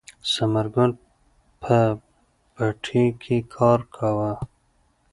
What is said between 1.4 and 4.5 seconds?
په پټي کې کار کاوه.